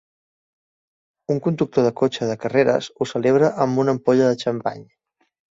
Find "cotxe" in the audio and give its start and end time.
2.01-2.29